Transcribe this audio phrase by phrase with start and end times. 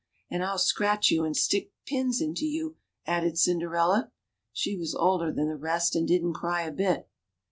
[0.31, 4.11] "And I'll scratch you and stick pins into you," added Cinderella.
[4.51, 7.07] She was older than the rest, and didn't cry a bit.